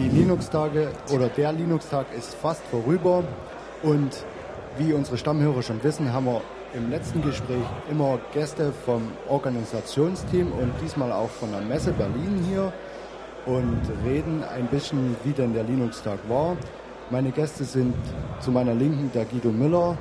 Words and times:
die 0.00 0.08
Linux-Tage 0.08 0.88
oder 1.12 1.28
der 1.28 1.52
Linux-Tag 1.52 2.06
ist 2.16 2.34
fast 2.34 2.62
vorüber 2.70 3.22
und 3.82 4.24
wie 4.78 4.94
unsere 4.94 5.18
Stammhörer 5.18 5.62
schon 5.62 5.82
wissen, 5.84 6.10
haben 6.10 6.24
wir 6.24 6.40
im 6.72 6.88
letzten 6.88 7.20
Gespräch 7.20 7.64
immer 7.90 8.18
Gäste 8.32 8.72
vom 8.86 9.02
Organisationsteam 9.28 10.52
und 10.52 10.72
diesmal 10.82 11.12
auch 11.12 11.28
von 11.28 11.50
der 11.50 11.60
Messe 11.60 11.92
Berlin 11.92 12.42
hier 12.48 12.72
und 13.44 13.80
reden 14.06 14.42
ein 14.42 14.68
bisschen, 14.68 15.16
wie 15.24 15.32
denn 15.32 15.52
der 15.52 15.64
Linux-Tag 15.64 16.18
war. 16.28 16.56
Meine 17.10 17.30
Gäste 17.30 17.64
sind 17.64 17.94
zu 18.40 18.52
meiner 18.52 18.74
Linken 18.74 19.10
der 19.12 19.26
Guido 19.26 19.50
Müller, 19.50 19.98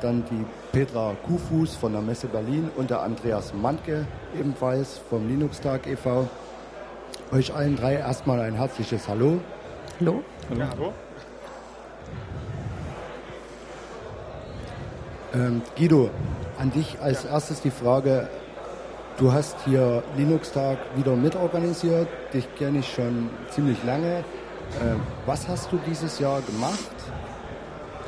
dann 0.00 0.24
die 0.30 0.44
Petra 0.72 1.14
Kuhfuß 1.26 1.74
von 1.76 1.92
der 1.92 2.00
Messe 2.00 2.28
Berlin 2.28 2.70
und 2.76 2.88
der 2.88 3.02
Andreas 3.02 3.52
Mantke 3.52 4.06
ebenfalls 4.38 5.00
vom 5.10 5.28
Linux-Tag 5.28 5.86
e.V. 5.86 6.28
Euch 7.32 7.54
allen 7.54 7.76
drei 7.76 7.94
erstmal 7.94 8.40
ein 8.40 8.54
herzliches 8.54 9.08
Hallo. 9.08 9.40
Hallo. 10.00 10.22
Hallo. 10.50 10.60
Ja, 10.60 10.68
hallo. 10.70 10.92
Ähm, 15.34 15.62
Guido, 15.76 16.10
an 16.58 16.70
dich 16.70 16.96
als 17.00 17.24
ja. 17.24 17.30
erstes 17.30 17.60
die 17.60 17.70
Frage, 17.70 18.28
du 19.18 19.32
hast 19.32 19.56
hier 19.64 20.04
Linux-Tag 20.16 20.78
wieder 20.94 21.16
mitorganisiert, 21.16 22.06
dich 22.32 22.46
kenne 22.54 22.78
ich 22.78 22.92
schon 22.92 23.30
ziemlich 23.50 23.82
lange. 23.84 24.18
Äh, 24.18 24.96
was 25.26 25.48
hast 25.48 25.72
du 25.72 25.78
dieses 25.86 26.20
Jahr 26.20 26.40
gemacht? 26.42 26.94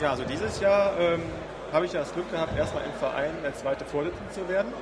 Ja, 0.01 0.11
also 0.11 0.25
dieses 0.25 0.61
Jahr 0.61 0.93
ähm, 1.01 1.21
habe 1.73 1.87
ich 1.87 1.93
ja 1.93 2.01
das 2.01 2.13
Glück 2.13 2.31
gehabt, 2.31 2.57
erstmal 2.57 2.85
im 2.85 2.93
Verein 2.93 3.33
der 3.43 3.55
zweite 3.55 3.85
Vorsitzende 3.85 4.31
zu 4.31 4.49
werden. 4.49 4.73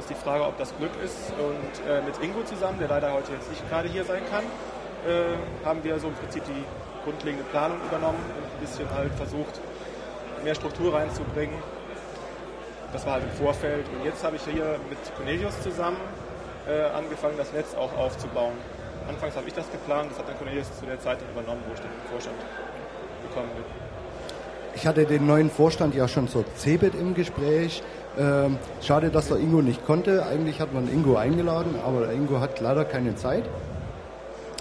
Ist 0.00 0.08
die 0.08 0.14
Frage, 0.14 0.46
ob 0.46 0.56
das 0.56 0.74
Glück 0.78 0.92
ist. 1.04 1.30
Und 1.36 1.86
äh, 1.86 2.00
mit 2.00 2.16
Ingo 2.24 2.42
zusammen, 2.42 2.78
der 2.78 2.88
leider 2.88 3.12
heute 3.12 3.32
jetzt 3.32 3.50
nicht 3.50 3.68
gerade 3.68 3.86
hier 3.86 4.02
sein 4.02 4.22
kann, 4.30 4.44
äh, 5.04 5.36
haben 5.62 5.84
wir 5.84 5.98
so 5.98 6.08
im 6.08 6.14
Prinzip 6.14 6.42
die 6.46 6.64
grundlegende 7.04 7.44
Planung 7.44 7.76
übernommen 7.86 8.18
und 8.34 8.44
ein 8.44 8.60
bisschen 8.60 8.90
halt 8.90 9.12
versucht, 9.12 9.60
mehr 10.42 10.54
Struktur 10.54 10.94
reinzubringen. 10.94 11.54
Das 12.94 13.04
war 13.04 13.14
halt 13.14 13.24
im 13.24 13.30
Vorfeld. 13.44 13.84
Und 13.92 14.02
jetzt 14.06 14.24
habe 14.24 14.36
ich 14.36 14.42
hier 14.42 14.80
mit 14.88 14.98
Cornelius 15.16 15.60
zusammen 15.60 15.98
äh, 16.66 16.96
angefangen, 16.96 17.36
das 17.36 17.52
Netz 17.52 17.74
auch 17.74 17.94
aufzubauen. 17.98 18.56
Anfangs 19.06 19.36
habe 19.36 19.48
ich 19.48 19.54
das 19.54 19.70
geplant, 19.70 20.12
das 20.12 20.18
hat 20.18 20.28
dann 20.28 20.38
Cornelius 20.38 20.66
zu 20.78 20.86
der 20.86 20.98
Zeit 20.98 21.18
dann 21.20 21.28
übernommen, 21.28 21.62
wo 21.68 21.74
ich 21.74 21.80
dann 21.80 21.90
im 21.92 22.10
Vorstand 22.10 22.36
gekommen 23.28 23.50
bin. 23.54 23.64
Ich 24.76 24.86
hatte 24.86 25.04
den 25.04 25.26
neuen 25.26 25.50
Vorstand 25.50 25.94
ja 25.94 26.08
schon 26.08 26.26
zur 26.26 26.46
CeBIT 26.56 26.94
im 26.94 27.12
Gespräch. 27.12 27.82
Ähm, 28.18 28.58
schade, 28.82 29.10
dass 29.10 29.28
der 29.28 29.38
Ingo 29.38 29.62
nicht 29.62 29.86
konnte. 29.86 30.26
Eigentlich 30.26 30.60
hat 30.60 30.72
man 30.72 30.92
Ingo 30.92 31.16
eingeladen, 31.16 31.76
aber 31.84 32.06
der 32.06 32.12
Ingo 32.12 32.40
hat 32.40 32.60
leider 32.60 32.84
keine 32.84 33.14
Zeit. 33.16 33.44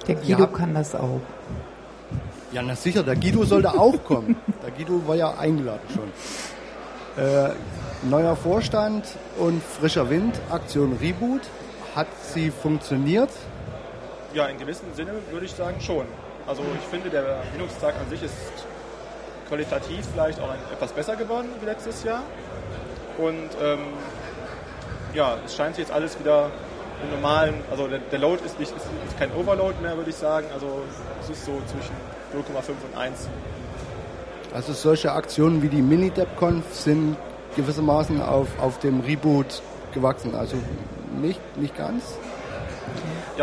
Der 0.08 0.16
Guido 0.16 0.48
kann 0.48 0.74
das 0.74 0.96
auch. 0.96 1.22
Ja, 2.52 2.62
na 2.62 2.76
sicher, 2.76 3.04
der 3.04 3.16
Guido 3.16 3.44
sollte 3.44 3.72
auch 3.72 4.04
kommen. 4.04 4.36
Der 4.64 4.72
Guido 4.72 5.02
war 5.08 5.16
ja 5.16 5.38
eingeladen 5.38 5.82
schon. 5.94 7.24
Äh, 7.24 7.52
neuer 8.04 8.36
Vorstand 8.36 9.06
und 9.38 9.62
frischer 9.64 10.10
Wind, 10.10 10.40
Aktion 10.50 10.98
Reboot. 11.02 11.42
Hat 11.96 12.08
sie 12.34 12.52
funktioniert? 12.52 13.30
Ja, 14.34 14.46
in 14.46 14.58
gewissem 14.58 14.94
Sinne 14.96 15.12
würde 15.32 15.46
ich 15.46 15.54
sagen 15.54 15.82
schon. 15.82 16.06
Also 16.48 16.62
ich 16.80 16.88
finde, 16.88 17.10
der 17.10 17.44
Linux-Tag 17.54 17.96
an 18.00 18.10
sich 18.10 18.24
ist 18.24 18.34
qualitativ 19.48 20.08
vielleicht 20.14 20.40
auch 20.40 20.50
ein, 20.50 20.60
etwas 20.72 20.92
besser 20.92 21.16
geworden 21.16 21.48
wie 21.60 21.66
letztes 21.66 22.04
Jahr. 22.04 22.22
Und 23.20 23.50
ähm, 23.62 23.80
ja, 25.14 25.38
es 25.46 25.56
scheint 25.56 25.78
jetzt 25.78 25.92
alles 25.92 26.18
wieder 26.20 26.52
im 27.04 27.12
normalen, 27.12 27.56
also 27.70 27.88
der, 27.88 28.00
der 28.00 28.20
Load 28.20 28.44
ist, 28.46 28.60
nicht, 28.60 28.72
ist, 28.72 28.86
ist 29.08 29.20
kein 29.20 29.32
Overload 29.34 29.76
mehr, 29.82 29.98
würde 29.98 30.10
ich 30.10 30.16
sagen. 30.16 30.48
Also 30.54 30.82
es 31.22 31.30
ist 31.30 31.46
so 31.46 31.62
zwischen 31.68 31.94
0,5 32.34 32.70
und 32.92 32.98
1. 32.98 33.28
Also 34.54 34.74
solche 34.74 35.12
Aktionen 35.12 35.62
wie 35.62 35.70
die 35.70 35.82
Mini-DevConf 35.82 36.64
sind 36.74 37.18
gewissermaßen 37.56 38.22
auf, 38.22 38.48
auf 38.60 38.80
dem 38.80 39.02
Reboot 39.02 39.62
gewachsen. 39.94 40.34
Also 40.36 40.58
nicht, 41.22 41.42
nicht 41.58 41.78
ganz. 41.78 42.04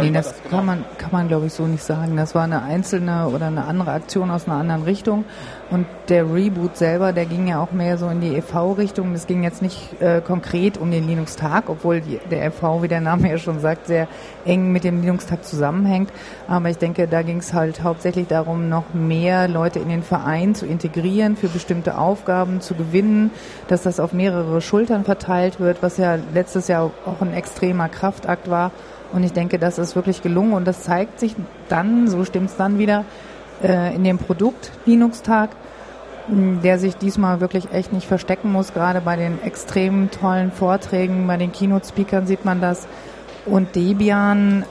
Nee, 0.00 0.10
das, 0.10 0.34
genau. 0.42 0.56
kann 0.56 0.66
man, 0.66 0.84
kann 0.98 1.10
man 1.12 1.28
glaube 1.28 1.46
ich 1.46 1.52
so 1.52 1.66
nicht 1.66 1.82
sagen. 1.82 2.16
Das 2.16 2.34
war 2.34 2.44
eine 2.44 2.62
einzelne 2.62 3.28
oder 3.28 3.46
eine 3.46 3.64
andere 3.64 3.92
Aktion 3.92 4.30
aus 4.30 4.46
einer 4.46 4.56
anderen 4.56 4.82
Richtung. 4.82 5.24
Und 5.68 5.86
der 6.08 6.32
Reboot 6.32 6.76
selber, 6.76 7.12
der 7.12 7.26
ging 7.26 7.48
ja 7.48 7.60
auch 7.60 7.72
mehr 7.72 7.98
so 7.98 8.08
in 8.08 8.20
die 8.20 8.36
EV-Richtung. 8.36 9.12
Das 9.12 9.26
ging 9.26 9.42
jetzt 9.42 9.62
nicht 9.62 10.00
äh, 10.00 10.20
konkret 10.20 10.78
um 10.78 10.92
den 10.92 11.08
Linux-Tag, 11.08 11.68
obwohl 11.68 12.00
die, 12.00 12.20
der 12.30 12.44
EV, 12.44 12.82
wie 12.82 12.88
der 12.88 13.00
Name 13.00 13.30
ja 13.30 13.38
schon 13.38 13.58
sagt, 13.58 13.86
sehr 13.86 14.06
eng 14.44 14.70
mit 14.70 14.84
dem 14.84 15.00
Linux-Tag 15.00 15.44
zusammenhängt. 15.44 16.10
Aber 16.46 16.70
ich 16.70 16.78
denke, 16.78 17.08
da 17.08 17.22
ging 17.22 17.38
es 17.38 17.52
halt 17.52 17.82
hauptsächlich 17.82 18.28
darum, 18.28 18.68
noch 18.68 18.94
mehr 18.94 19.48
Leute 19.48 19.80
in 19.80 19.88
den 19.88 20.02
Verein 20.02 20.54
zu 20.54 20.66
integrieren, 20.66 21.36
für 21.36 21.48
bestimmte 21.48 21.98
Aufgaben 21.98 22.60
zu 22.60 22.74
gewinnen, 22.74 23.32
dass 23.66 23.82
das 23.82 23.98
auf 23.98 24.12
mehrere 24.12 24.60
Schultern 24.60 25.04
verteilt 25.04 25.58
wird, 25.58 25.82
was 25.82 25.96
ja 25.96 26.16
letztes 26.32 26.68
Jahr 26.68 26.92
auch 27.06 27.20
ein 27.22 27.34
extremer 27.34 27.88
Kraftakt 27.88 28.48
war. 28.48 28.70
Und 29.12 29.22
ich 29.22 29.32
denke, 29.32 29.58
das 29.58 29.78
ist 29.78 29.96
wirklich 29.96 30.22
gelungen 30.22 30.52
und 30.52 30.66
das 30.66 30.82
zeigt 30.82 31.20
sich 31.20 31.34
dann, 31.68 32.08
so 32.08 32.24
stimmt 32.24 32.50
es 32.50 32.56
dann 32.56 32.78
wieder, 32.78 33.04
äh, 33.62 33.94
in 33.94 34.04
dem 34.04 34.18
Produkt 34.18 34.72
Linux-Tag, 34.84 35.50
der 36.28 36.78
sich 36.78 36.96
diesmal 36.96 37.40
wirklich 37.40 37.72
echt 37.72 37.92
nicht 37.92 38.06
verstecken 38.06 38.50
muss. 38.50 38.74
Gerade 38.74 39.00
bei 39.00 39.16
den 39.16 39.42
extrem 39.42 40.10
tollen 40.10 40.50
Vorträgen, 40.50 41.26
bei 41.26 41.36
den 41.36 41.52
Keynote-Speakern 41.52 42.26
sieht 42.26 42.44
man 42.44 42.60
das. 42.60 42.88
Und 43.44 43.76
Debian, 43.76 44.64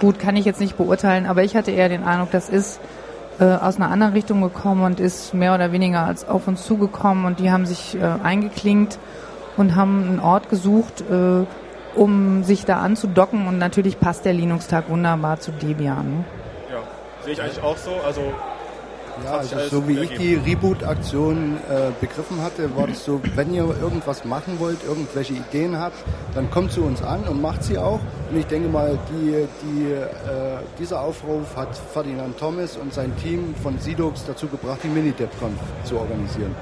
gut, 0.00 0.18
kann 0.18 0.36
ich 0.36 0.44
jetzt 0.44 0.60
nicht 0.60 0.76
beurteilen, 0.76 1.24
aber 1.26 1.44
ich 1.44 1.56
hatte 1.56 1.70
eher 1.70 1.88
den 1.88 2.04
Eindruck, 2.04 2.30
das 2.30 2.50
ist 2.50 2.78
äh, 3.40 3.44
aus 3.44 3.76
einer 3.76 3.90
anderen 3.90 4.12
Richtung 4.12 4.42
gekommen 4.42 4.84
und 4.84 5.00
ist 5.00 5.32
mehr 5.32 5.54
oder 5.54 5.72
weniger 5.72 6.04
als 6.04 6.28
auf 6.28 6.46
uns 6.46 6.64
zugekommen 6.66 7.24
und 7.24 7.40
die 7.40 7.50
haben 7.50 7.64
sich 7.64 7.96
äh, 7.96 8.04
eingeklinkt 8.22 8.98
und 9.56 9.76
haben 9.76 10.06
einen 10.08 10.20
Ort 10.20 10.50
gesucht, 10.50 11.02
äh, 11.10 11.44
um 11.94 12.44
sich 12.44 12.64
da 12.64 12.78
anzudocken 12.78 13.46
und 13.46 13.58
natürlich 13.58 13.98
passt 14.00 14.24
der 14.24 14.32
Linux-Tag 14.32 14.88
wunderbar 14.88 15.40
zu 15.40 15.52
Debian. 15.52 16.18
Ne? 16.18 16.24
Ja, 16.72 16.78
sehe 17.22 17.32
ich 17.34 17.42
eigentlich 17.42 17.62
auch 17.62 17.76
so. 17.76 17.92
Also 18.04 18.32
ja, 19.22 19.38
also 19.38 19.58
so 19.70 19.88
wie 19.88 19.98
ich 20.00 20.10
die 20.14 20.34
Reboot-Aktion 20.34 21.56
äh, 21.70 21.90
begriffen 22.00 22.42
hatte, 22.42 22.74
war 22.76 22.88
das 22.88 23.04
so, 23.04 23.20
wenn 23.36 23.54
ihr 23.54 23.62
irgendwas 23.80 24.24
machen 24.24 24.58
wollt, 24.58 24.78
irgendwelche 24.84 25.34
Ideen 25.34 25.78
habt, 25.78 25.96
dann 26.34 26.50
kommt 26.50 26.72
zu 26.72 26.82
uns 26.82 27.02
an 27.02 27.22
und 27.24 27.40
macht 27.40 27.62
sie 27.62 27.78
auch. 27.78 28.00
Und 28.30 28.38
ich 28.38 28.46
denke 28.46 28.68
mal, 28.68 28.98
die, 29.10 29.46
die, 29.62 29.92
äh, 29.92 30.06
dieser 30.78 31.00
Aufruf 31.00 31.56
hat 31.56 31.76
Ferdinand 31.92 32.38
Thomas 32.38 32.76
und 32.76 32.92
sein 32.92 33.16
Team 33.18 33.54
von 33.62 33.78
Sidux 33.78 34.24
dazu 34.26 34.48
gebracht, 34.48 34.80
die 34.82 34.88
Mini-DevConf 34.88 35.60
zu 35.84 35.96
organisieren. 35.96 36.54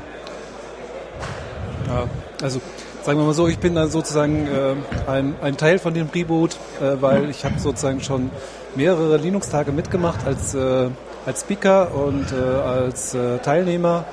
Ja, 1.89 2.05
also 2.43 2.61
sagen 3.03 3.19
wir 3.19 3.25
mal 3.25 3.35
so, 3.35 3.49
ich 3.49 3.59
bin 3.59 3.75
dann 3.75 3.91
sozusagen 3.91 4.47
äh, 4.47 5.11
ein, 5.11 5.35
ein 5.43 5.57
Teil 5.57 5.79
von 5.79 5.93
dem 5.93 6.09
Reboot, 6.09 6.57
äh, 6.81 7.01
weil 7.01 7.31
ich 7.31 7.45
habe 7.45 7.59
sozusagen 7.59 8.01
schon 8.01 8.31
mehrere 8.77 9.17
Linux-Tage 9.17 9.73
mitgemacht 9.73 10.27
als, 10.27 10.55
äh, 10.55 10.89
als 11.27 11.41
Speaker 11.41 11.95
und 11.95 12.33
äh, 12.33 12.37
als 12.37 13.15
äh, 13.15 13.39
Teilnehmer 13.39 14.05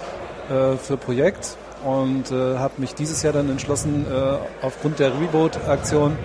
äh, 0.50 0.76
für 0.78 0.98
Projekt 0.98 1.58
und 1.86 2.30
habe 2.30 2.74
mich 2.76 2.94
dieses 2.94 3.24
Jahr 3.24 3.32
dann 3.32 3.50
entschlossen, 3.50 4.06
aufgrund 4.62 5.00
der 5.00 5.14
Reboot-Aktion 5.18 6.18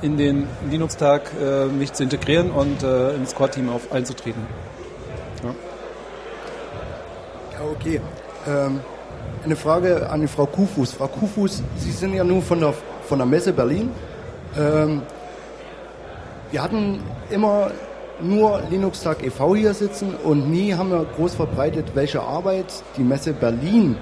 in 0.00 0.16
den 0.16 0.46
Linux-Tag 0.70 1.32
mich 1.76 1.92
zu 1.92 2.04
integrieren 2.04 2.52
und 2.52 2.84
ins 2.84 3.34
Core-Team 3.34 3.68
einzutreten. 3.90 4.46
Ja, 5.42 5.50
ja 7.58 7.64
okay. 7.68 8.00
Ähm 8.46 8.78
eine 9.46 9.56
Frage 9.56 10.10
an 10.10 10.20
die 10.20 10.26
Frau 10.26 10.44
Kuhfuß. 10.46 10.92
Frau 10.94 11.06
Kuhfuß, 11.06 11.62
Sie 11.76 11.90
sind 11.92 12.14
ja 12.14 12.24
nun 12.24 12.42
von 12.42 12.60
der, 12.60 12.74
von 13.08 13.18
der 13.18 13.26
Messe 13.26 13.52
Berlin. 13.52 13.90
Ähm, 14.58 15.02
wir 16.50 16.62
hatten 16.62 17.00
immer 17.30 17.70
nur 18.20 18.60
Linux-Tag 18.68 19.24
e.V. 19.24 19.54
hier 19.54 19.72
sitzen 19.72 20.14
und 20.24 20.50
nie 20.50 20.74
haben 20.74 20.90
wir 20.90 21.06
groß 21.16 21.36
verbreitet, 21.36 21.92
welche 21.94 22.20
Arbeit 22.22 22.66
die 22.96 23.02
Messe 23.02 23.32
Berlin 23.32 23.96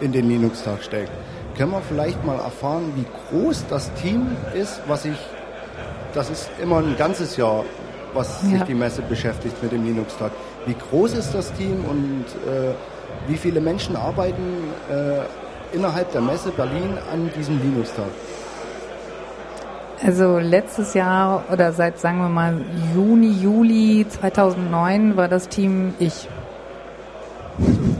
in 0.00 0.12
den 0.12 0.28
Linux-Tag 0.28 0.82
steckt. 0.82 1.10
Können 1.56 1.72
wir 1.72 1.80
vielleicht 1.80 2.22
mal 2.24 2.38
erfahren, 2.38 2.92
wie 2.94 3.06
groß 3.30 3.64
das 3.70 3.92
Team 3.94 4.26
ist, 4.54 4.80
was 4.88 5.04
sich, 5.04 5.16
das 6.12 6.28
ist 6.28 6.50
immer 6.62 6.78
ein 6.78 6.96
ganzes 6.98 7.36
Jahr, 7.36 7.64
was 8.12 8.42
ja. 8.42 8.58
sich 8.58 8.62
die 8.64 8.74
Messe 8.74 9.00
beschäftigt 9.02 9.62
mit 9.62 9.72
dem 9.72 9.86
Linux-Tag. 9.86 10.32
Wie 10.66 10.74
groß 10.74 11.14
ist 11.14 11.32
das 11.32 11.50
Team 11.54 11.82
und 11.88 12.24
äh, 12.46 12.74
wie 13.26 13.36
viele 13.36 13.60
Menschen 13.60 13.96
arbeiten 13.96 14.70
äh, 14.90 15.76
innerhalb 15.76 16.12
der 16.12 16.20
Messe 16.20 16.50
Berlin 16.50 16.98
an 17.12 17.30
diesem 17.36 17.60
Linux-Tag? 17.60 18.06
Also 20.04 20.38
letztes 20.38 20.94
Jahr 20.94 21.44
oder 21.52 21.72
seit 21.72 22.00
sagen 22.00 22.18
wir 22.18 22.28
mal 22.28 22.60
Juni, 22.94 23.30
Juli 23.40 24.04
2009 24.08 25.16
war 25.16 25.28
das 25.28 25.48
Team 25.48 25.94
ich. 26.00 26.28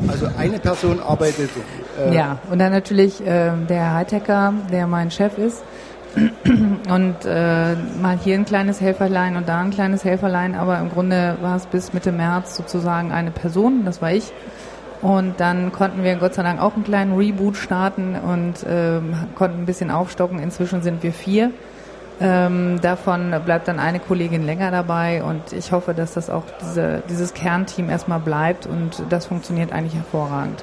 Also, 0.09 0.27
also 0.27 0.39
eine 0.39 0.59
Person 0.59 1.01
arbeitet. 1.01 1.51
Äh 1.99 2.15
ja, 2.15 2.39
und 2.51 2.59
dann 2.59 2.73
natürlich 2.73 3.25
äh, 3.25 3.53
der 3.69 3.95
Hightecher, 3.95 4.53
der 4.73 4.87
mein 4.87 5.11
Chef 5.11 5.39
ist. 5.39 5.63
und 6.15 7.17
äh, 7.25 7.75
mal 8.01 8.19
hier 8.23 8.35
ein 8.35 8.45
kleines 8.45 8.81
Helferlein 8.81 9.37
und 9.37 9.49
da 9.49 9.61
ein 9.61 9.71
kleines 9.71 10.05
Helferlein, 10.05 10.55
aber 10.55 10.79
im 10.79 10.91
Grunde 10.91 11.39
war 11.41 11.57
es 11.57 11.67
bis 11.67 11.95
Mitte 11.95 12.13
März 12.13 12.57
sozusagen 12.57 13.13
eine 13.13 13.31
Person, 13.31 13.85
das 13.87 14.03
war 14.03 14.13
ich. 14.13 14.33
Und 15.03 15.41
dann 15.41 15.73
konnten 15.73 16.05
wir 16.05 16.15
Gott 16.15 16.35
sei 16.35 16.45
Dank 16.45 16.61
auch 16.61 16.75
einen 16.75 16.85
kleinen 16.85 17.17
Reboot 17.17 17.57
starten 17.57 18.15
und 18.17 18.65
ähm, 18.69 19.15
konnten 19.35 19.63
ein 19.63 19.67
bisschen 19.67 19.91
aufstocken. 19.91 20.39
Inzwischen 20.39 20.83
sind 20.83 21.03
wir 21.03 21.13
vier. 21.13 21.51
Ähm, 22.21 22.81
davon 22.81 23.35
bleibt 23.45 23.67
dann 23.67 23.81
eine 23.81 23.99
Kollegin 23.99 24.47
länger 24.47 24.71
dabei 24.71 25.25
und 25.25 25.53
ich 25.53 25.73
hoffe, 25.73 25.93
dass 25.93 26.15
das 26.15 26.31
auch 26.31 26.45
diese, 26.61 27.03
dieses 27.11 27.35
Kernteam 27.35 27.91
erstmal 27.91 28.21
bleibt 28.21 28.67
und 28.67 29.03
das 29.09 29.27
funktioniert 29.27 29.73
eigentlich 29.73 29.97
hervorragend. 29.97 30.63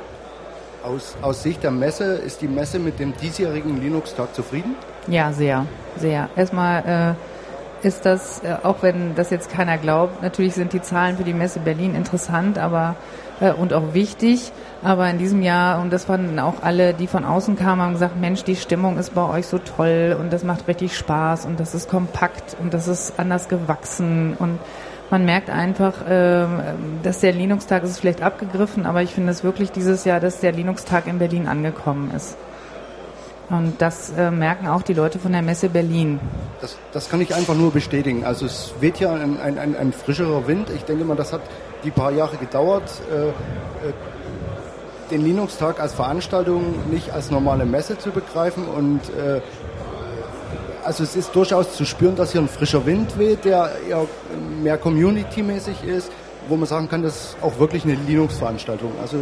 Aus, 0.85 1.17
aus 1.21 1.43
Sicht 1.43 1.63
der 1.63 1.71
Messe 1.71 2.13
ist 2.13 2.41
die 2.41 2.47
Messe 2.47 2.79
mit 2.79 2.99
dem 2.99 3.13
diesjährigen 3.17 3.81
Linux-Tag 3.81 4.33
zufrieden? 4.33 4.75
Ja, 5.07 5.33
sehr, 5.33 5.65
sehr. 5.97 6.29
Erstmal 6.37 7.17
äh, 7.83 7.87
ist 7.87 8.05
das, 8.05 8.41
äh, 8.43 8.55
auch 8.63 8.77
wenn 8.81 9.15
das 9.15 9.29
jetzt 9.29 9.51
keiner 9.51 9.77
glaubt, 9.77 10.21
natürlich 10.21 10.53
sind 10.53 10.71
die 10.71 10.81
Zahlen 10.81 11.17
für 11.17 11.25
die 11.25 11.33
Messe 11.33 11.59
Berlin 11.59 11.95
interessant, 11.95 12.57
aber 12.57 12.95
äh, 13.39 13.51
und 13.51 13.73
auch 13.73 13.93
wichtig. 13.93 14.51
Aber 14.81 15.09
in 15.09 15.17
diesem 15.17 15.41
Jahr, 15.41 15.81
und 15.81 15.91
das 15.91 16.05
fanden 16.05 16.39
auch 16.39 16.61
alle, 16.61 16.93
die 16.93 17.07
von 17.07 17.25
außen 17.25 17.57
kamen, 17.57 17.81
haben 17.81 17.93
gesagt, 17.93 18.19
Mensch, 18.19 18.43
die 18.43 18.55
Stimmung 18.55 18.97
ist 18.97 19.13
bei 19.13 19.27
euch 19.27 19.47
so 19.47 19.57
toll 19.57 20.15
und 20.19 20.31
das 20.31 20.43
macht 20.43 20.67
richtig 20.67 20.95
Spaß 20.95 21.45
und 21.45 21.59
das 21.59 21.75
ist 21.75 21.89
kompakt 21.89 22.55
und 22.61 22.73
das 22.73 22.87
ist 22.87 23.13
anders 23.17 23.49
gewachsen 23.49 24.35
und 24.39 24.59
man 25.11 25.25
merkt 25.25 25.49
einfach, 25.49 26.07
äh, 26.07 26.45
dass 27.01 27.19
der 27.19 27.33
Linux-Tag 27.33 27.83
ist 27.83 27.99
vielleicht 27.99 28.21
abgegriffen, 28.21 28.85
aber 28.85 29.01
ich 29.01 29.13
finde 29.13 29.31
es 29.31 29.43
wirklich 29.43 29.71
dieses 29.71 30.05
Jahr, 30.05 30.19
dass 30.19 30.39
der 30.39 30.51
Linux-Tag 30.51 31.07
in 31.07 31.17
Berlin 31.17 31.47
angekommen 31.47 32.11
ist. 32.15 32.37
Und 33.49 33.81
das 33.81 34.11
äh, 34.11 34.29
merken 34.29 34.67
auch 34.67 34.83
die 34.83 34.93
Leute 34.93 35.17
von 35.17 35.31
der 35.31 35.41
Messe 35.41 35.69
Berlin. 35.69 36.19
Das, 36.61 36.77
das 36.91 37.09
kann 37.09 37.19
ich 37.21 37.33
einfach 37.33 37.55
nur 37.55 37.71
bestätigen. 37.71 38.23
Also 38.23 38.45
es 38.45 38.73
weht 38.79 38.99
ja 38.99 39.13
ein, 39.13 39.39
ein, 39.39 39.57
ein, 39.57 39.75
ein 39.75 39.91
frischerer 39.91 40.47
Wind. 40.47 40.69
Ich 40.69 40.83
denke 40.85 41.03
mal, 41.03 41.15
das 41.15 41.33
hat 41.33 41.41
die 41.83 41.91
paar 41.91 42.11
Jahre 42.11 42.37
gedauert, 42.37 42.89
äh, 43.11 43.29
äh, 43.29 43.31
den 45.09 45.23
Linux-Tag 45.23 45.79
als 45.79 45.93
Veranstaltung 45.93 46.75
nicht 46.91 47.11
als 47.11 47.31
normale 47.31 47.65
Messe 47.65 47.97
zu 47.97 48.11
begreifen 48.11 48.65
und 48.65 49.01
äh, 49.09 49.41
also 50.83 51.03
es 51.03 51.15
ist 51.15 51.35
durchaus 51.35 51.75
zu 51.75 51.85
spüren, 51.85 52.15
dass 52.15 52.31
hier 52.31 52.41
ein 52.41 52.47
frischer 52.47 52.85
Wind 52.85 53.17
weht, 53.17 53.45
der 53.45 53.71
eher 53.87 54.05
mehr 54.61 54.77
community-mäßig 54.77 55.83
ist, 55.83 56.11
wo 56.47 56.55
man 56.55 56.67
sagen 56.67 56.89
kann, 56.89 57.03
das 57.03 57.15
ist 57.15 57.37
auch 57.41 57.59
wirklich 57.59 57.83
eine 57.83 57.95
Linux-Veranstaltung. 57.95 58.91
Also 59.01 59.17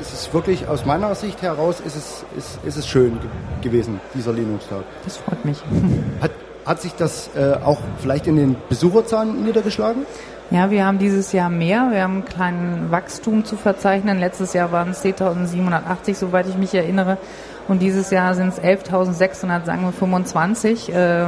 es 0.00 0.12
ist 0.12 0.34
wirklich 0.34 0.68
aus 0.68 0.84
meiner 0.84 1.14
Sicht 1.14 1.42
heraus 1.42 1.80
ist 1.80 1.96
es, 1.96 2.24
ist, 2.36 2.58
ist 2.64 2.76
es 2.76 2.86
schön 2.86 3.18
ge 3.20 3.70
gewesen, 3.70 4.00
dieser 4.14 4.32
Linux-Tag. 4.32 4.84
Das 5.04 5.16
freut 5.16 5.44
mich. 5.44 5.62
Hat, 6.20 6.30
hat 6.66 6.80
sich 6.80 6.94
das 6.94 7.30
äh, 7.34 7.54
auch 7.64 7.78
vielleicht 7.98 8.26
in 8.26 8.36
den 8.36 8.56
Besucherzahlen 8.68 9.44
niedergeschlagen? 9.44 10.06
Ja, 10.50 10.70
wir 10.70 10.84
haben 10.84 10.98
dieses 10.98 11.32
Jahr 11.32 11.48
mehr. 11.48 11.88
Wir 11.90 12.02
haben 12.02 12.18
ein 12.18 12.24
kleines 12.24 12.90
Wachstum 12.90 13.44
zu 13.44 13.56
verzeichnen. 13.56 14.18
Letztes 14.18 14.52
Jahr 14.52 14.72
waren 14.72 14.90
es 14.90 15.04
10.780, 15.04 16.14
soweit 16.14 16.48
ich 16.48 16.56
mich 16.56 16.74
erinnere. 16.74 17.18
Und 17.66 17.80
dieses 17.80 18.10
Jahr 18.10 18.34
sind 18.34 18.48
es 18.48 18.60
11.600, 18.60 19.64
sagen 19.64 19.82
wir 19.82 19.92
25. 19.92 20.92
Äh, 20.92 21.24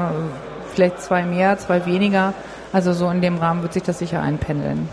vielleicht 0.75 1.01
zwei 1.01 1.25
mehr, 1.25 1.59
zwei 1.59 1.87
weniger. 1.87 2.35
Also 2.73 2.93
so 2.93 3.09
in 3.09 3.23
dem 3.23 3.39
Rahmen 3.39 3.63
wird 3.63 3.73
sich 3.73 3.83
das 3.83 3.99
sicher 3.99 4.21
einpendeln. 4.21 4.89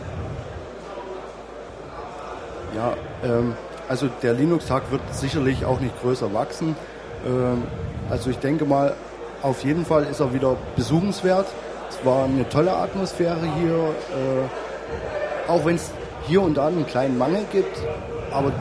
Ja, 2.75 2.93
ähm, 3.23 3.55
also 3.87 4.07
der 4.21 4.33
Linux-Tag 4.33 4.91
wird 4.91 5.01
sicherlich 5.11 5.65
auch 5.65 5.79
nicht 5.79 5.99
größer 6.01 6.33
wachsen. 6.33 6.75
Ähm, 7.25 7.63
also 8.09 8.29
ich 8.29 8.39
denke 8.39 8.65
mal, 8.65 8.93
auf 9.41 9.63
jeden 9.63 9.85
Fall 9.85 10.03
ist 10.03 10.19
er 10.19 10.33
wieder 10.33 10.55
besuchenswert. 10.75 11.47
Es 11.89 12.03
war 12.05 12.25
eine 12.25 12.47
tolle 12.49 12.73
Atmosphäre 12.75 13.41
hier, 13.59 13.75
äh, 13.75 15.49
auch 15.51 15.65
wenn 15.65 15.75
es 15.75 15.91
hier 16.27 16.41
und 16.41 16.55
da 16.55 16.67
einen 16.67 16.87
kleinen 16.87 17.17
Mangel 17.17 17.45
gibt, 17.51 17.77
aber 18.31 18.51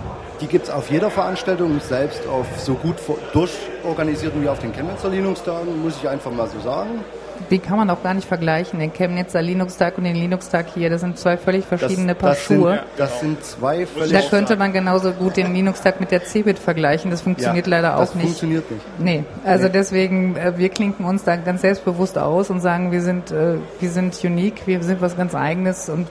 die 0.41 0.47
gibt 0.49 0.65
es 0.65 0.71
auf 0.71 0.91
jeder 0.91 1.11
Veranstaltung, 1.11 1.81
selbst 1.81 2.27
auf 2.27 2.47
so 2.59 2.75
gut 2.75 2.97
durchorganisierten 3.33 4.43
wie 4.43 4.49
auf 4.49 4.59
den 4.59 4.73
Chemnitzer 4.73 5.09
Linux-Tagen, 5.09 5.81
muss 5.81 5.97
ich 5.97 6.09
einfach 6.09 6.33
mal 6.33 6.49
so 6.49 6.61
sagen 6.61 7.05
die 7.51 7.59
kann 7.59 7.77
man 7.77 7.91
auch 7.91 8.03
gar 8.03 8.15
nicht 8.15 8.27
vergleichen. 8.27 8.81
Den 8.81 8.93
Chemnitzer 8.93 9.43
Linux-Tag 9.43 9.99
und 9.99 10.05
den 10.05 10.17
Linux-Tag 10.17 10.67
hier, 10.75 10.91
das 10.91 11.01
sind 11.01 11.19
zwei 11.19 11.37
völlig 11.37 11.65
verschiedene 11.65 12.15
das, 12.15 12.19
Paar 12.19 12.31
das 12.31 12.43
Schuhe. 12.43 12.73
Sind, 12.73 12.83
das 12.97 13.21
sind 13.21 13.45
zwei 13.45 13.87
völlig... 13.87 14.13
Da 14.13 14.21
könnte 14.23 14.57
man 14.57 14.73
genauso 14.73 15.13
gut 15.13 15.37
den 15.37 15.55
Linux-Tag 15.55 16.01
mit 16.01 16.11
der 16.11 16.25
Cebit 16.25 16.59
vergleichen. 16.59 17.11
Das 17.11 17.23
funktioniert 17.23 17.67
ja, 17.67 17.71
leider 17.71 17.97
auch 17.97 18.01
das 18.01 18.15
nicht. 18.15 18.25
Das 18.25 18.39
funktioniert 18.41 18.71
nicht. 18.71 18.85
Nee, 18.99 19.25
also 19.45 19.65
nee. 19.65 19.73
deswegen, 19.73 20.37
äh, 20.37 20.57
wir 20.57 20.69
klinken 20.69 21.05
uns 21.05 21.25
da 21.25 21.37
ganz 21.37 21.63
selbstbewusst 21.63 22.19
aus 22.19 22.51
und 22.51 22.61
sagen, 22.61 22.93
wir 22.93 23.03
sind, 23.03 23.31
äh, 23.31 23.57
wir 23.81 23.91
sind 23.91 24.19
unique, 24.25 24.67
wir 24.67 24.83
sind 24.83 25.01
was 25.01 25.17
ganz 25.17 25.35
Eigenes 25.35 25.89
und 25.89 26.07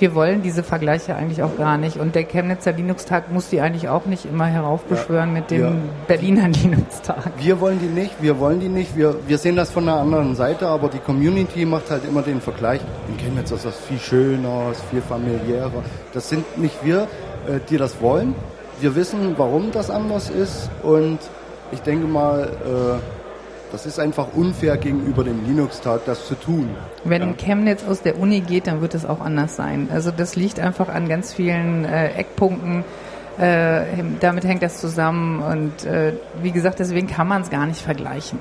wir 0.00 0.14
wollen 0.14 0.42
diese 0.42 0.62
Vergleiche 0.62 1.14
eigentlich 1.14 1.42
auch 1.42 1.56
gar 1.56 1.76
nicht. 1.76 1.98
Und 1.98 2.14
der 2.14 2.24
Chemnitzer 2.24 2.72
Linux-Tag 2.72 3.30
muss 3.30 3.48
die 3.48 3.60
eigentlich 3.60 3.88
auch 3.88 4.06
nicht 4.06 4.24
immer 4.24 4.46
heraufbeschwören 4.46 5.30
ja, 5.30 5.40
mit 5.40 5.50
dem 5.50 5.60
ja. 5.60 5.72
Berliner 6.06 6.48
Linux-Tag. 6.48 7.32
Wir 7.38 7.60
wollen 7.60 7.78
die 7.80 7.86
nicht, 7.86 8.22
wir 8.22 8.38
wollen 8.38 8.60
die 8.60 8.68
nicht. 8.68 8.96
Wir, 8.96 9.16
wir 9.26 9.38
sehen 9.38 9.56
das 9.56 9.70
von 9.70 9.88
einer 9.88 10.00
anderen 10.00 10.34
Seite, 10.34 10.68
aber 10.68 10.88
die 10.88 10.98
Community 10.98 11.66
macht 11.66 11.90
halt 11.90 12.04
immer 12.04 12.22
den 12.22 12.40
Vergleich. 12.40 12.80
In 13.08 13.18
Chemnitz 13.18 13.50
ist 13.50 13.64
das 13.64 13.78
viel 13.78 13.98
schöner, 13.98 14.70
ist 14.72 14.82
viel 14.90 15.02
familiärer. 15.02 15.82
Das 16.12 16.28
sind 16.28 16.58
nicht 16.58 16.84
wir, 16.84 17.02
äh, 17.46 17.60
die 17.68 17.76
das 17.76 18.00
wollen. 18.00 18.34
Wir 18.80 18.94
wissen, 18.96 19.34
warum 19.36 19.70
das 19.72 19.90
anders 19.90 20.30
ist 20.30 20.70
und 20.82 21.18
ich 21.72 21.82
denke 21.82 22.06
mal, 22.06 22.48
äh, 22.64 23.19
das 23.72 23.86
ist 23.86 23.98
einfach 23.98 24.28
unfair 24.34 24.76
gegenüber 24.76 25.24
dem 25.24 25.44
Linux-Tag, 25.46 26.02
das 26.06 26.26
zu 26.26 26.34
tun. 26.34 26.70
Wenn 27.04 27.22
ja. 27.22 27.34
Chemnitz 27.34 27.84
aus 27.84 28.02
der 28.02 28.18
Uni 28.18 28.40
geht, 28.40 28.66
dann 28.66 28.80
wird 28.80 28.94
es 28.94 29.04
auch 29.04 29.20
anders 29.20 29.56
sein. 29.56 29.88
Also 29.92 30.10
das 30.10 30.36
liegt 30.36 30.60
einfach 30.60 30.88
an 30.88 31.08
ganz 31.08 31.32
vielen 31.32 31.84
äh, 31.84 32.10
Eckpunkten. 32.14 32.84
Äh, 33.38 33.84
damit 34.20 34.44
hängt 34.44 34.62
das 34.62 34.80
zusammen 34.80 35.40
und 35.40 35.86
äh, 35.86 36.12
wie 36.42 36.50
gesagt, 36.50 36.78
deswegen 36.78 37.06
kann 37.06 37.26
man 37.26 37.42
es 37.42 37.48
gar 37.48 37.64
nicht 37.64 37.80
vergleichen. 37.80 38.38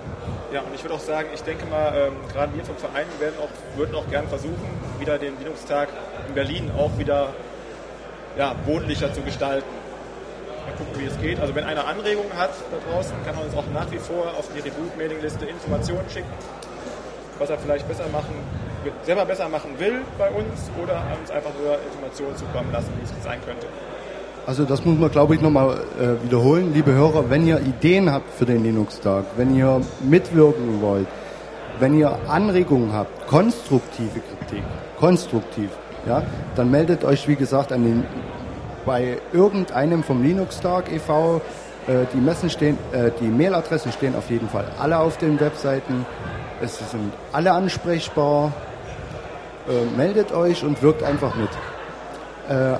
Ja, 0.52 0.62
und 0.62 0.74
ich 0.76 0.84
würde 0.84 0.96
auch 0.96 1.00
sagen, 1.00 1.30
ich 1.34 1.42
denke 1.42 1.66
mal, 1.68 1.94
ähm, 1.96 2.14
gerade 2.34 2.54
wir 2.56 2.66
vom 2.66 2.76
Verein 2.76 3.06
werden 3.20 3.36
auch, 3.40 3.78
würden 3.78 3.96
auch 3.96 4.10
gern 4.10 4.28
versuchen, 4.28 4.56
wieder 5.00 5.18
den 5.18 5.38
Linux-Tag 5.40 5.90
in 6.28 6.34
Berlin 6.34 6.72
auch 6.78 6.98
wieder 6.98 7.30
ja, 8.38 8.56
wohnlicher 8.66 9.14
zu 9.14 9.22
gestalten 9.22 9.68
mal 10.70 10.78
gucken, 10.78 11.02
wie 11.02 11.06
es 11.06 11.20
geht. 11.20 11.40
Also 11.40 11.56
wenn 11.56 11.64
einer 11.64 11.88
Anregungen 11.88 12.34
hat 12.38 12.52
da 12.72 12.78
draußen, 12.92 13.14
kann 13.26 13.36
er 13.36 13.44
uns 13.46 13.56
auch 13.56 13.66
nach 13.74 13.92
wie 13.92 13.98
vor 13.98 14.34
auf 14.38 14.50
die 14.54 14.60
Reboot-Mailing-Liste 14.60 15.46
Informationen 15.46 16.10
schicken, 16.10 16.30
was 17.40 17.50
er 17.50 17.58
vielleicht 17.58 17.88
besser 17.88 18.06
machen, 18.12 18.34
selber 19.04 19.26
besser 19.26 19.50
machen 19.50 19.72
will 19.78 20.02
bei 20.18 20.30
uns 20.30 20.70
oder 20.82 21.02
uns 21.20 21.32
einfach 21.32 21.52
nur 21.62 21.78
Informationen 21.82 22.36
zukommen 22.38 22.72
lassen, 22.72 22.92
wie 23.00 23.04
es 23.04 23.24
sein 23.24 23.40
könnte. 23.46 23.68
Also 24.46 24.64
das 24.64 24.84
muss 24.86 24.98
man, 24.98 25.12
glaube 25.12 25.36
ich, 25.36 25.42
nochmal 25.42 25.82
äh, 26.00 26.24
wiederholen. 26.24 26.74
Liebe 26.74 26.92
Hörer, 26.92 27.30
wenn 27.30 27.46
ihr 27.46 27.60
Ideen 27.60 28.12
habt 28.12 28.34
für 28.34 28.46
den 28.46 28.64
Linux-Tag, 28.64 29.26
wenn 29.38 29.56
ihr 29.56 29.82
mitwirken 30.02 30.82
wollt, 30.82 31.08
wenn 31.80 31.98
ihr 31.98 32.18
Anregungen 32.28 32.94
habt, 32.94 33.28
konstruktive 33.28 34.20
Kritik, 34.20 34.64
konstruktiv, 35.00 35.70
ja, 36.08 36.24
dann 36.56 36.72
meldet 36.72 37.04
euch, 37.04 37.28
wie 37.28 37.36
gesagt, 37.36 37.72
an 37.72 37.84
den 37.84 38.06
bei 38.90 39.20
irgendeinem 39.34 40.02
vom 40.02 40.24
Linux-Tag 40.24 40.92
e.V. 40.92 41.42
Äh, 41.86 42.08
die 42.12 42.18
Messen 42.18 42.50
stehen, 42.50 42.76
äh, 42.92 43.12
die 43.22 43.28
Mailadressen 43.28 43.92
stehen 43.92 44.16
auf 44.16 44.32
jeden 44.32 44.50
Fall 44.50 44.66
alle 44.80 44.98
auf 44.98 45.18
den 45.18 45.40
Webseiten. 45.40 46.08
Es 46.60 46.80
sind 46.80 47.14
alle 47.32 47.52
ansprechbar. 47.52 48.52
Äh, 49.68 49.96
meldet 49.96 50.32
euch 50.32 50.64
und 50.64 50.82
wirkt 50.82 51.04
einfach 51.04 51.36
mit. 51.36 51.50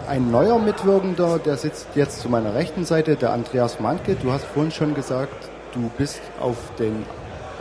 Ein 0.08 0.32
neuer 0.32 0.58
Mitwirkender, 0.58 1.38
der 1.38 1.56
sitzt 1.56 1.90
jetzt 1.94 2.22
zu 2.22 2.28
meiner 2.28 2.56
rechten 2.56 2.86
Seite, 2.86 3.16
der 3.16 3.34
Andreas 3.34 3.80
Manke. 3.80 4.16
Du 4.16 4.32
hast 4.32 4.46
vorhin 4.46 4.72
schon 4.72 4.96
gesagt, 4.96 5.48
du 5.76 5.92
bist 5.96 6.22
auf 6.40 6.58
den 6.80 7.06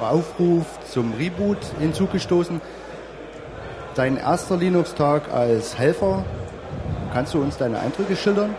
Aufruf 0.00 0.64
zum 0.90 1.12
Reboot 1.12 1.58
hinzugestoßen. 1.78 2.62
Dein 3.94 4.16
erster 4.16 4.56
Linux-Tag 4.56 5.30
als 5.30 5.76
Helfer 5.76 6.24
Kannst 7.12 7.34
du 7.34 7.40
uns 7.40 7.56
deine 7.56 7.78
Eindrücke 7.78 8.16
schildern? 8.16 8.54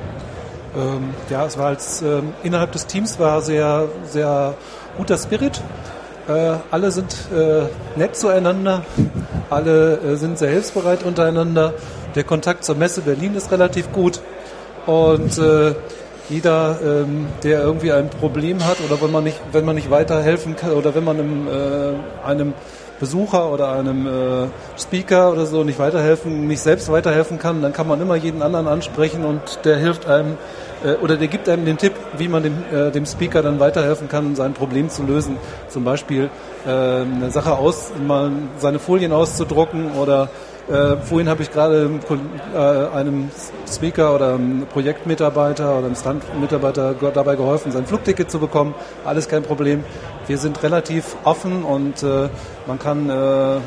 Ähm, 0.76 1.14
ja, 1.30 1.46
es 1.46 1.58
war 1.58 1.68
als 1.68 2.02
ähm, 2.02 2.34
innerhalb 2.44 2.72
des 2.72 2.86
Teams 2.86 3.20
war 3.20 3.42
sehr, 3.42 3.88
sehr 4.06 4.56
guter 4.98 5.18
Spirit. 5.18 5.62
Äh, 6.28 6.58
alle 6.70 6.92
sind 6.92 7.16
äh, 7.34 7.64
nett 7.98 8.16
zueinander, 8.16 8.84
alle 9.50 9.98
äh, 9.98 10.16
sind 10.16 10.38
sehr 10.38 10.52
hilfsbereit 10.52 11.04
untereinander. 11.04 11.74
Der 12.16 12.24
Kontakt 12.24 12.64
zur 12.64 12.76
Messe 12.76 13.02
Berlin 13.02 13.36
ist 13.36 13.52
relativ 13.52 13.92
gut 13.92 14.20
und 14.86 15.38
äh, 15.38 15.74
jeder, 16.30 16.80
ähm, 16.84 17.28
der 17.44 17.62
irgendwie 17.62 17.92
ein 17.92 18.10
Problem 18.10 18.64
hat 18.66 18.78
oder 18.88 19.02
wenn 19.02 19.12
man 19.12 19.24
nicht, 19.24 19.40
wenn 19.52 19.66
man 19.66 19.76
nicht 19.76 19.90
weiterhelfen 19.90 20.56
kann 20.56 20.72
oder 20.72 20.94
wenn 20.94 21.04
man 21.04 21.20
im, 21.20 21.48
äh, 21.48 22.28
einem 22.28 22.54
Besucher 23.00 23.52
oder 23.52 23.72
einem 23.72 24.06
äh, 24.06 24.48
Speaker 24.78 25.32
oder 25.32 25.46
so 25.46 25.64
nicht 25.64 25.80
weiterhelfen, 25.80 26.48
nicht 26.48 26.60
selbst 26.60 26.92
weiterhelfen 26.92 27.40
kann, 27.40 27.62
dann 27.62 27.74
kann 27.74 27.88
man 27.88 28.02
immer 28.02 28.16
jeden 28.16 28.42
anderen 28.42 28.68
ansprechen 28.68 29.26
und 29.26 29.64
der 29.64 29.78
hilft 29.78 30.08
einem 30.08 30.38
äh, 30.84 30.94
oder 30.96 31.18
der 31.18 31.28
gibt 31.28 31.50
einem 31.50 31.66
den 31.66 31.78
Tipp, 31.78 31.94
wie 32.18 32.28
man 32.28 32.44
dem, 32.44 32.64
äh, 32.72 32.92
dem 32.92 33.06
Speaker 33.06 33.42
dann 33.42 33.60
weiterhelfen 33.60 34.08
kann, 34.08 34.36
sein 34.36 34.54
Problem 34.54 34.90
zu 34.90 35.04
lösen. 35.04 35.38
Zum 35.68 35.84
Beispiel 35.84 36.30
äh, 36.66 36.70
eine 36.70 37.32
Sache 37.32 37.54
aus, 37.58 37.92
mal 38.06 38.32
seine 38.58 38.80
Folien 38.80 39.12
auszudrucken 39.12 39.92
oder 39.94 40.30
äh, 40.70 40.98
vorhin 40.98 41.30
habe 41.30 41.42
ich 41.42 41.52
gerade 41.52 41.90
äh, 42.54 42.96
einem 42.96 43.32
Speaker 43.68 44.14
oder 44.14 44.36
einem 44.36 44.68
Projektmitarbeiter 44.68 45.78
oder 45.78 45.88
einem 45.88 45.96
Standmitarbeiter 45.96 46.94
dabei 47.14 47.36
geholfen, 47.36 47.72
sein 47.72 47.86
Flugticket 47.86 48.30
zu 48.30 48.40
bekommen. 48.40 48.76
Alles 49.04 49.28
kein 49.28 49.44
Problem. 49.44 49.84
Wir 50.28 50.38
sind 50.38 50.62
relativ 50.62 51.16
offen 51.24 51.64
und 51.64 52.04
äh, 52.04 52.30
man 52.68 52.78
kann, 52.78 53.10
äh, 53.10 53.58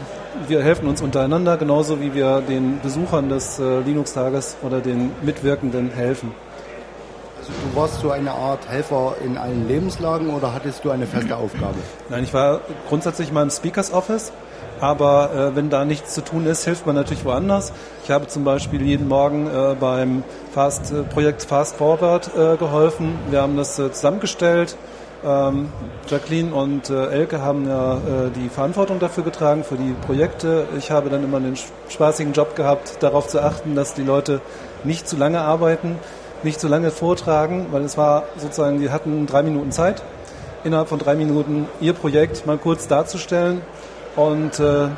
wir 0.46 0.62
helfen 0.62 0.86
uns 0.86 1.02
untereinander, 1.02 1.56
genauso 1.56 2.00
wie 2.00 2.14
wir 2.14 2.40
den 2.40 2.80
Besuchern 2.80 3.28
des 3.28 3.58
äh, 3.58 3.80
Linux-Tages 3.80 4.58
oder 4.62 4.80
den 4.80 5.10
Mitwirkenden 5.22 5.90
helfen. 5.90 6.32
Du 7.70 7.76
warst 7.76 8.00
so 8.00 8.10
eine 8.10 8.32
Art 8.32 8.68
Helfer 8.68 9.14
in 9.24 9.38
allen 9.38 9.68
Lebenslagen 9.68 10.30
oder 10.30 10.52
hattest 10.54 10.84
du 10.84 10.90
eine 10.90 11.06
feste 11.06 11.36
Aufgabe? 11.36 11.76
Nein, 12.08 12.24
ich 12.24 12.34
war 12.34 12.60
grundsätzlich 12.88 13.32
mal 13.32 13.42
im 13.42 13.50
Speakers 13.50 13.92
Office 13.92 14.32
aber 14.82 15.30
äh, 15.32 15.56
wenn 15.56 15.70
da 15.70 15.84
nichts 15.84 16.12
zu 16.12 16.22
tun 16.22 16.44
ist, 16.44 16.64
hilft 16.64 16.86
man 16.86 16.96
natürlich 16.96 17.24
woanders. 17.24 17.72
Ich 18.02 18.10
habe 18.10 18.26
zum 18.26 18.42
Beispiel 18.42 18.82
jeden 18.82 19.06
Morgen 19.06 19.46
äh, 19.46 19.76
beim 19.78 20.24
Fast, 20.52 20.90
äh, 20.90 21.04
Projekt 21.04 21.44
Fast 21.44 21.76
Forward 21.76 22.32
äh, 22.36 22.56
geholfen. 22.56 23.16
Wir 23.30 23.42
haben 23.42 23.56
das 23.56 23.78
äh, 23.78 23.92
zusammengestellt. 23.92 24.76
Ähm, 25.24 25.68
Jacqueline 26.08 26.52
und 26.52 26.90
äh, 26.90 27.10
Elke 27.10 27.40
haben 27.40 27.68
ja 27.68 28.00
die 28.34 28.48
Verantwortung 28.48 28.98
dafür 28.98 29.22
getragen, 29.22 29.62
für 29.62 29.76
die 29.76 29.94
Projekte. 30.04 30.66
Ich 30.76 30.90
habe 30.90 31.10
dann 31.10 31.22
immer 31.22 31.38
den 31.38 31.54
spaßigen 31.88 32.32
Job 32.32 32.56
gehabt, 32.56 32.96
darauf 33.04 33.28
zu 33.28 33.40
achten, 33.40 33.76
dass 33.76 33.94
die 33.94 34.02
Leute 34.02 34.40
nicht 34.82 35.06
zu 35.06 35.16
lange 35.16 35.42
arbeiten, 35.42 36.00
nicht 36.44 36.60
zu 36.60 36.68
lange 36.68 36.90
vortragen, 36.90 37.66
weil 37.70 37.82
es 37.82 37.96
war 37.96 38.24
sozusagen, 38.36 38.80
die 38.80 38.90
hatten 38.90 39.26
drei 39.26 39.42
Minuten 39.42 39.72
Zeit, 39.72 40.02
innerhalb 40.64 40.88
von 40.88 40.98
drei 40.98 41.14
Minuten 41.14 41.66
ihr 41.80 41.92
Projekt 41.92 42.46
mal 42.46 42.58
kurz 42.58 42.88
darzustellen 42.88 43.62
und 44.16 44.58
äh, 44.60 44.88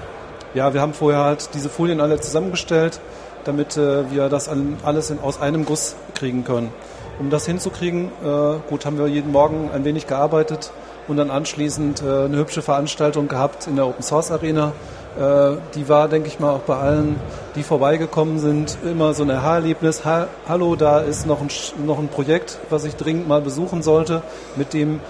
ja, 0.55 0.73
wir 0.73 0.81
haben 0.81 0.95
vorher 0.95 1.25
halt 1.25 1.51
diese 1.55 1.69
Folien 1.69 2.01
alle 2.01 2.21
zusammengestellt, 2.21 3.01
damit 3.45 3.77
äh, 3.77 4.11
wir 4.11 4.29
das 4.29 4.49
alles 4.85 5.11
in, 5.11 5.21
aus 5.21 5.41
einem 5.41 5.65
Guss 5.65 5.97
kriegen 6.15 6.45
können. 6.45 6.71
Um 7.19 7.31
das 7.31 7.47
hinzukriegen, 7.47 8.07
äh, 8.25 8.69
gut, 8.69 8.87
haben 8.87 8.99
wir 8.99 9.07
jeden 9.07 9.33
Morgen 9.33 9.71
ein 9.73 9.85
wenig 9.85 10.07
gearbeitet 10.07 10.73
und 11.07 11.17
dann 11.17 11.31
anschließend 11.31 12.03
äh, 12.03 12.25
eine 12.25 12.37
hübsche 12.39 12.63
Veranstaltung 12.63 13.29
gehabt 13.29 13.67
in 13.67 13.77
der 13.77 13.87
Open 13.87 14.03
Source 14.03 14.31
Arena, 14.31 14.73
die 15.17 15.89
war, 15.89 16.09
denke 16.09 16.29
ich 16.29 16.41
mal, 16.41 16.51
auch 16.51 16.61
bei 16.61 16.77
allen, 16.77 17.21
die 17.55 17.63
vorbeigekommen 17.63 18.41
sind, 18.41 18.77
immer 18.85 19.15
so 19.15 19.23
ein 19.23 19.31
Aha-Erlebnis. 19.31 20.05
Ha 20.05 20.27
Hallo, 20.49 20.75
da 20.75 20.99
ist 20.99 21.27
noch 21.27 21.41
ein, 21.41 21.49
noch 21.87 21.99
ein 21.99 22.09
Projekt, 22.09 22.59
was 22.69 22.85
ich 22.85 22.97
dringend 22.97 23.29
mal 23.29 23.41
besuchen 23.41 23.83
sollte, 23.83 24.23
mit 24.57 24.73
dem, 24.73 25.01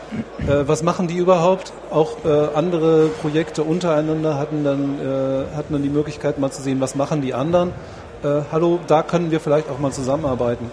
äh, 0.46 0.66
was 0.66 0.82
machen 0.82 1.08
die 1.08 1.16
überhaupt? 1.16 1.73
Auch 1.90 2.25
äh, 2.25 2.49
andere 2.54 3.08
Projekte 3.23 3.62
untereinander 3.62 4.38
hatten 4.38 4.62
dann, 4.62 4.99
äh, 5.00 5.56
hatten 5.56 5.73
dann 5.73 5.82
die 5.82 5.88
Möglichkeit 5.88 6.38
mal 6.38 6.50
zu 6.50 6.61
sehen, 6.61 6.80
was 6.80 6.94
machen 6.94 7.23
die 7.23 7.32
anderen. 7.32 7.70
Äh, 8.23 8.42
hallo, 8.52 8.80
da 8.87 9.02
können 9.02 9.30
wir 9.30 9.40
vielleicht 9.40 9.70
auch 9.70 9.78
mal 9.78 9.92
zusammenarbeiten. 9.92 10.70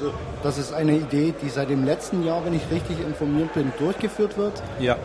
Also, 0.00 0.12
das 0.42 0.58
ist 0.58 0.72
eine 0.72 0.96
Idee, 0.96 1.34
die 1.42 1.48
seit 1.48 1.70
dem 1.70 1.84
letzten 1.84 2.24
Jahr, 2.24 2.44
wenn 2.44 2.54
ich 2.54 2.62
richtig 2.70 2.98
informiert 3.06 3.52
bin, 3.54 3.72
durchgeführt 3.78 4.36
wird. 4.38 4.62
Ja. 4.80 4.96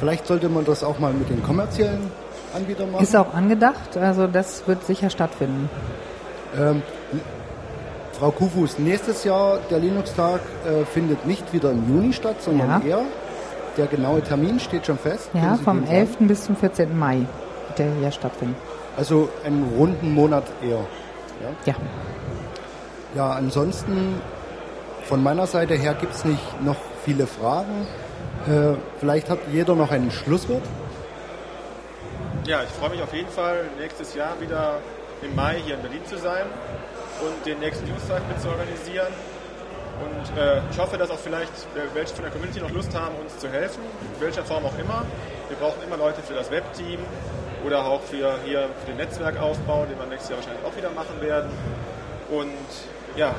Vielleicht 0.00 0.26
sollte 0.26 0.48
man 0.48 0.64
das 0.64 0.82
auch 0.82 0.98
mal 0.98 1.12
mit 1.12 1.28
den 1.28 1.42
kommerziellen 1.42 2.10
Anbietern 2.54 2.90
machen. 2.90 3.02
Ist 3.02 3.14
auch 3.14 3.34
angedacht, 3.34 3.96
also 3.96 4.26
das 4.26 4.66
wird 4.66 4.84
sicher 4.84 5.10
stattfinden. 5.10 5.68
Ähm, 6.58 6.82
Frau 8.18 8.30
Kufus, 8.30 8.78
nächstes 8.78 9.24
Jahr 9.24 9.58
der 9.70 9.78
Linux-Tag 9.78 10.40
äh, 10.66 10.84
findet 10.86 11.26
nicht 11.26 11.52
wieder 11.52 11.70
im 11.70 11.86
Juni 11.88 12.12
statt, 12.12 12.36
sondern 12.40 12.82
ja. 12.82 12.98
eher. 12.98 13.02
Der 13.76 13.86
genaue 13.86 14.22
Termin 14.22 14.58
steht 14.58 14.86
schon 14.86 14.98
fest. 14.98 15.30
Ja, 15.32 15.56
vom 15.56 15.84
11. 15.84 16.16
bis 16.20 16.44
zum 16.44 16.56
14. 16.56 16.98
Mai 16.98 17.18
wird 17.68 17.78
der 17.78 17.92
hier 18.00 18.10
stattfinden. 18.10 18.56
Also 18.96 19.28
einen 19.44 19.72
runden 19.78 20.12
Monat 20.12 20.44
eher. 20.62 20.80
Ja. 21.40 21.72
Ja, 21.72 21.74
ja 23.14 23.30
ansonsten 23.32 24.20
von 25.04 25.22
meiner 25.22 25.46
Seite 25.46 25.74
her 25.74 25.94
gibt 25.94 26.14
es 26.14 26.24
nicht 26.24 26.62
noch 26.62 26.76
viele 27.04 27.26
Fragen. 27.26 27.86
Äh, 28.46 28.74
vielleicht 28.98 29.28
hat 29.28 29.38
jeder 29.52 29.74
noch 29.74 29.90
ein 29.90 30.10
Schlusswort. 30.10 30.62
Ja, 32.46 32.62
ich 32.62 32.70
freue 32.70 32.90
mich 32.90 33.02
auf 33.02 33.12
jeden 33.12 33.28
Fall, 33.28 33.64
nächstes 33.78 34.14
Jahr 34.14 34.40
wieder 34.40 34.78
im 35.22 35.34
Mai 35.34 35.60
hier 35.64 35.74
in 35.74 35.82
Berlin 35.82 36.04
zu 36.06 36.16
sein 36.16 36.46
und 37.20 37.46
den 37.46 37.58
nächsten 37.58 37.86
Newstag 37.86 38.26
mit 38.28 38.40
zu 38.40 38.48
organisieren. 38.48 39.12
Und 40.00 40.38
äh, 40.38 40.62
ich 40.70 40.78
hoffe, 40.78 40.96
dass 40.96 41.10
auch 41.10 41.18
vielleicht 41.18 41.52
welche 41.92 42.14
von 42.14 42.24
der 42.24 42.32
Community 42.32 42.60
noch 42.60 42.70
Lust 42.70 42.94
haben, 42.94 43.14
uns 43.16 43.36
zu 43.36 43.50
helfen, 43.50 43.82
in 44.14 44.20
welcher 44.22 44.42
Form 44.42 44.64
auch 44.64 44.78
immer. 44.78 45.04
Wir 45.48 45.58
brauchen 45.58 45.82
immer 45.86 45.98
Leute 45.98 46.22
für 46.22 46.32
das 46.32 46.50
Webteam 46.50 47.00
oder 47.66 47.84
auch 47.84 48.00
für 48.00 48.38
hier 48.46 48.70
für 48.80 48.86
den 48.86 48.96
Netzwerkaufbau, 48.96 49.84
den 49.84 49.98
wir 49.98 50.06
nächstes 50.06 50.30
Jahr 50.30 50.38
wahrscheinlich 50.38 50.64
auch 50.64 50.74
wieder 50.74 50.90
machen 50.90 51.20
werden. 51.20 51.50
Und 52.30 52.56
ja, 53.16 53.34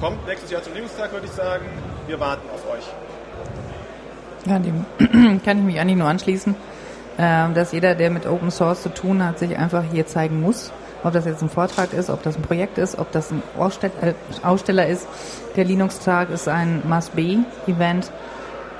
kommt 0.00 0.24
nächstes 0.28 0.52
Jahr 0.52 0.62
zum 0.62 0.74
Newstag, 0.74 1.10
würde 1.10 1.26
ich 1.26 1.32
sagen. 1.32 1.66
Wir 2.06 2.20
warten 2.20 2.48
auf 2.54 2.70
euch. 2.70 2.84
Ja, 4.46 4.58
dem 4.58 4.84
kann 5.44 5.58
ich 5.58 5.64
mich 5.64 5.80
eigentlich 5.80 5.98
nur 5.98 6.08
anschließen, 6.08 6.54
äh, 7.18 7.52
dass 7.52 7.72
jeder, 7.72 7.94
der 7.94 8.10
mit 8.10 8.26
Open 8.26 8.50
Source 8.50 8.82
zu 8.82 8.88
tun 8.88 9.24
hat, 9.24 9.38
sich 9.38 9.56
einfach 9.56 9.84
hier 9.90 10.06
zeigen 10.06 10.40
muss. 10.40 10.72
Ob 11.04 11.12
das 11.12 11.26
jetzt 11.26 11.42
ein 11.42 11.48
Vortrag 11.48 11.92
ist, 11.92 12.10
ob 12.10 12.22
das 12.22 12.36
ein 12.36 12.42
Projekt 12.42 12.76
ist, 12.78 12.98
ob 12.98 13.12
das 13.12 13.30
ein 13.30 13.42
äh, 14.00 14.14
Aussteller 14.42 14.86
ist. 14.86 15.06
Der 15.56 15.64
Linux-Tag 15.64 16.30
ist 16.30 16.48
ein 16.48 16.82
Must-Be-Event 16.88 18.10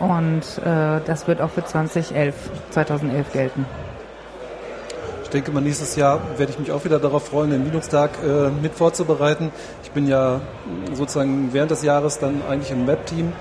und 0.01 0.43
äh, 0.65 1.01
das 1.05 1.27
wird 1.27 1.41
auch 1.41 1.51
für 1.51 1.65
2011, 1.65 2.35
2011 2.71 3.33
gelten. 3.33 3.67
Ich 5.29 5.31
denke 5.31 5.51
mal, 5.53 5.61
nächstes 5.61 5.95
Jahr 5.95 6.21
werde 6.39 6.53
ich 6.53 6.59
mich 6.59 6.73
auch 6.73 6.85
wieder 6.85 6.99
darauf 6.99 7.27
freuen, 7.27 7.51
den 7.51 7.65
Linux-Tag 7.65 8.13
äh, 8.25 8.49
mit 8.63 8.73
vorzubereiten. 8.75 9.53
Ich 9.83 9.91
bin 9.91 10.09
ja 10.09 10.41
sozusagen 10.95 11.51
während 11.53 11.71
des 11.71 11.83
Jahres 11.83 12.19
dann 12.19 12.41
eigentlich 12.49 12.71
im 12.71 12.87
Webteam 12.87 13.33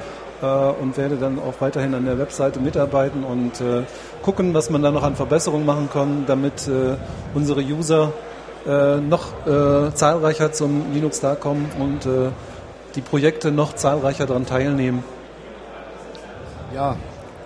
und 0.45 0.97
werde 0.97 1.15
dann 1.15 1.39
auch 1.39 1.59
weiterhin 1.59 1.93
an 1.93 2.05
der 2.05 2.19
Webseite 2.19 2.59
mitarbeiten 2.59 3.23
und 3.23 3.59
äh, 3.61 3.83
gucken, 4.21 4.53
was 4.53 4.69
man 4.69 4.81
da 4.81 4.91
noch 4.91 5.03
an 5.03 5.15
Verbesserungen 5.15 5.65
machen 5.65 5.89
kann, 5.91 6.25
damit 6.27 6.67
äh, 6.67 6.95
unsere 7.33 7.61
User 7.61 8.13
noch 8.65 9.27
zahlreicher 9.93 10.51
zum 10.51 10.91
Linux-Tag 10.93 11.39
kommen 11.39 11.71
und 11.79 12.05
die 12.95 13.01
Projekte 13.01 13.49
noch 13.49 13.75
zahlreicher 13.75 14.25
daran 14.25 14.45
teilnehmen. 14.45 15.05
Ja, 16.75 16.97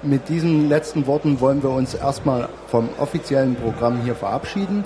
mit 0.02 0.30
diesen 0.30 0.68
letzten 0.68 1.06
Worten 1.06 1.40
wollen 1.40 1.62
wir 1.62 1.70
uns 1.70 1.94
erstmal 1.94 2.50
vom 2.70 2.90
offiziellen 2.98 3.56
Programm 3.56 4.02
hier 4.02 4.16
verabschieden. 4.16 4.84